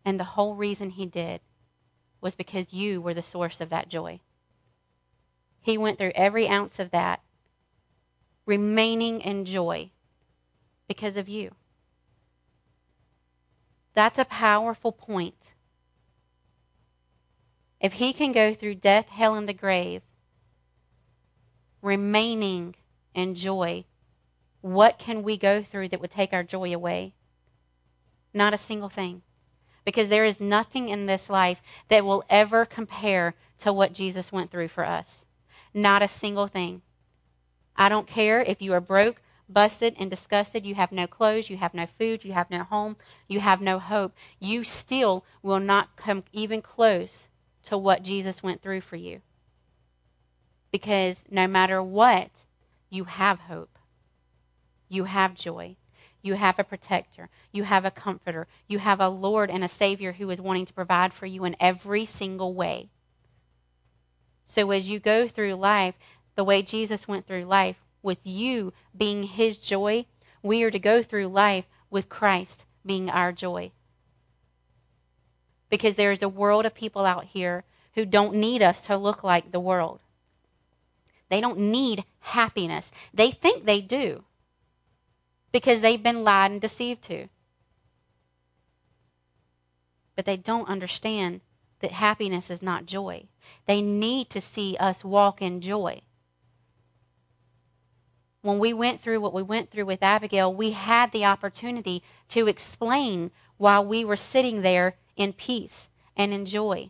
[0.05, 1.41] And the whole reason he did
[2.21, 4.21] was because you were the source of that joy.
[5.61, 7.21] He went through every ounce of that,
[8.45, 9.91] remaining in joy
[10.87, 11.53] because of you.
[13.93, 15.35] That's a powerful point.
[17.79, 20.01] If he can go through death, hell, and the grave,
[21.81, 22.75] remaining
[23.13, 23.85] in joy,
[24.61, 27.13] what can we go through that would take our joy away?
[28.33, 29.21] Not a single thing.
[29.85, 34.51] Because there is nothing in this life that will ever compare to what Jesus went
[34.51, 35.23] through for us.
[35.73, 36.81] Not a single thing.
[37.75, 40.65] I don't care if you are broke, busted, and disgusted.
[40.65, 41.49] You have no clothes.
[41.49, 42.25] You have no food.
[42.25, 42.97] You have no home.
[43.27, 44.13] You have no hope.
[44.39, 47.29] You still will not come even close
[47.63, 49.21] to what Jesus went through for you.
[50.71, 52.29] Because no matter what,
[52.89, 53.77] you have hope.
[54.89, 55.75] You have joy.
[56.21, 57.29] You have a protector.
[57.51, 58.47] You have a comforter.
[58.67, 61.55] You have a Lord and a Savior who is wanting to provide for you in
[61.59, 62.89] every single way.
[64.49, 65.93] So as you go through life,
[66.35, 70.05] the way Jesus went through life, with you being his joy,
[70.41, 73.71] we are to go through life with Christ being our joy.
[75.69, 79.23] Because there is a world of people out here who don't need us to look
[79.23, 79.99] like the world.
[81.29, 82.89] They don't need happiness.
[83.13, 84.23] They think they do
[85.51, 87.27] because they've been lied and deceived to.
[90.15, 91.41] But they don't understand
[91.79, 93.23] that happiness is not joy.
[93.65, 96.01] They need to see us walk in joy.
[98.41, 102.47] When we went through what we went through with Abigail, we had the opportunity to
[102.47, 106.89] explain why we were sitting there in peace and in joy.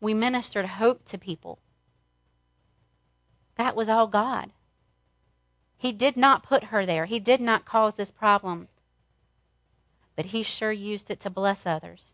[0.00, 1.58] We ministered hope to people.
[3.56, 4.50] That was all God.
[5.78, 8.68] He did not put her there, He did not cause this problem,
[10.16, 12.04] but He sure used it to bless others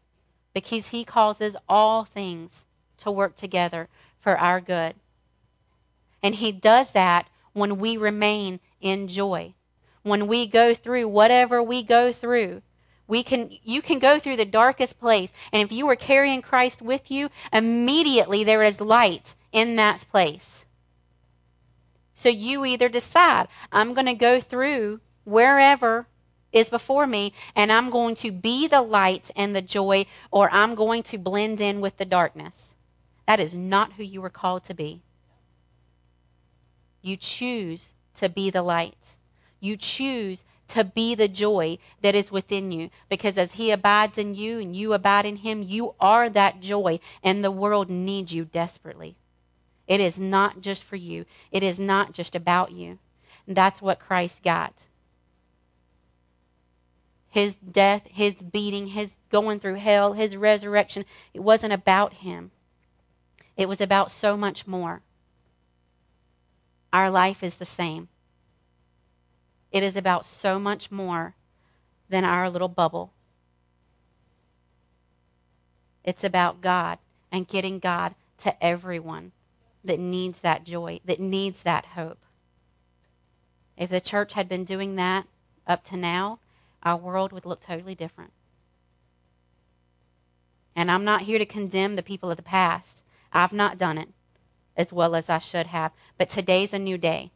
[0.53, 2.65] because he causes all things
[2.99, 3.89] to work together
[4.21, 4.95] for our good.
[6.23, 9.55] And he does that when we remain in joy.
[10.03, 12.63] When we go through whatever we go through,
[13.07, 16.81] we can you can go through the darkest place and if you are carrying Christ
[16.81, 20.65] with you, immediately there is light in that place.
[22.15, 26.07] So you either decide, I'm going to go through wherever
[26.53, 30.75] is before me, and I'm going to be the light and the joy, or I'm
[30.75, 32.53] going to blend in with the darkness.
[33.27, 35.03] That is not who you were called to be.
[37.03, 38.97] You choose to be the light.
[39.61, 42.91] You choose to be the joy that is within you.
[43.09, 46.99] Because as He abides in you and you abide in Him, you are that joy,
[47.23, 49.17] and the world needs you desperately.
[49.87, 52.99] It is not just for you, it is not just about you.
[53.47, 54.75] And that's what Christ got
[57.31, 61.05] his death, his beating, his going through hell, his resurrection.
[61.33, 62.51] It wasn't about him,
[63.57, 65.01] it was about so much more.
[66.93, 68.09] Our life is the same.
[69.71, 71.37] It is about so much more
[72.09, 73.13] than our little bubble.
[76.03, 76.99] It's about God
[77.31, 79.31] and getting God to everyone
[79.85, 82.19] that needs that joy, that needs that hope.
[83.77, 85.29] If the church had been doing that
[85.69, 86.41] up to now,
[86.85, 88.33] our world would look totally different.
[90.77, 93.03] And I'm not here to condemn the people of the past.
[93.33, 94.09] I've not done it
[94.77, 95.93] as well as I should have.
[96.17, 97.33] But today's a new day.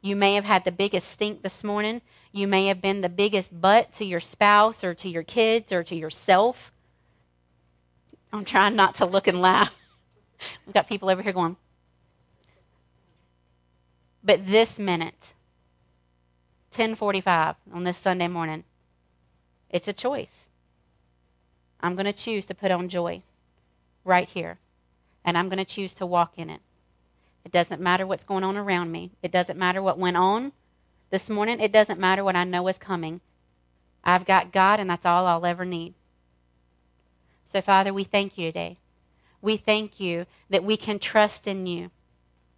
[0.00, 2.00] You may have had the biggest stink this morning.
[2.32, 5.82] You may have been the biggest butt to your spouse or to your kids or
[5.84, 6.72] to yourself.
[8.32, 9.72] I'm trying not to look and laugh.
[10.66, 11.56] We've got people over here going.
[14.24, 15.34] But this minute,
[16.72, 18.64] 10:45 on this Sunday morning.
[19.70, 20.46] It's a choice.
[21.82, 23.22] I'm going to choose to put on joy
[24.04, 24.58] right here,
[25.24, 26.60] and I'm going to choose to walk in it.
[27.44, 29.10] It doesn't matter what's going on around me.
[29.22, 30.52] It doesn't matter what went on
[31.10, 31.60] this morning.
[31.60, 33.20] It doesn't matter what I know is coming.
[34.04, 35.92] I've got God, and that's all I'll ever need.
[37.52, 38.78] So, Father, we thank you today.
[39.42, 41.90] We thank you that we can trust in you.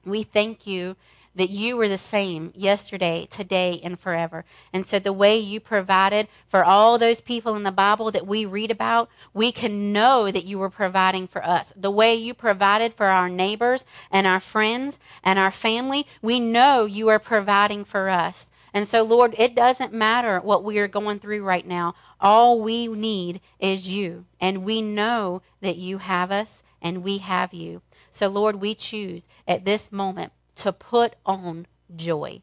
[0.04, 0.96] We thank you
[1.34, 4.44] that you were the same yesterday, today, and forever.
[4.72, 8.44] And so the way you provided for all those people in the Bible that we
[8.44, 11.72] read about, we can know that you were providing for us.
[11.74, 16.84] The way you provided for our neighbors and our friends and our family, we know
[16.84, 18.46] you are providing for us.
[18.72, 21.94] And so, Lord, it doesn't matter what we are going through right now.
[22.20, 24.24] All we need is you.
[24.40, 27.82] And we know that you have us and we have you.
[28.10, 32.40] So, Lord, we choose at this moment to put on joy,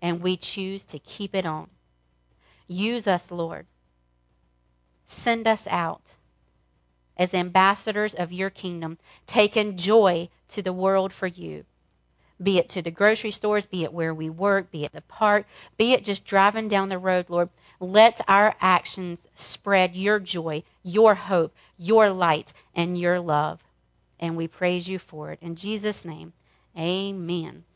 [0.00, 1.68] and we choose to keep it on.
[2.66, 3.66] Use us, Lord.
[5.06, 6.02] Send us out
[7.16, 11.64] as ambassadors of your kingdom, taking joy to the world for you.
[12.40, 15.44] Be it to the grocery stores, be it where we work, be it the park,
[15.76, 17.48] be it just driving down the road, Lord.
[17.80, 23.64] Let our actions spread your joy, your hope, your light, and your love.
[24.20, 25.38] And we praise you for it.
[25.42, 26.32] In Jesus' name,
[26.78, 27.66] Amen